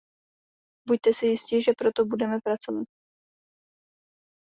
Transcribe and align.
Buďte 0.87 1.13
si 1.13 1.27
jisti, 1.27 1.61
že 1.61 1.71
proto 1.77 2.05
budeme 2.05 2.37
pracovat. 2.43 2.87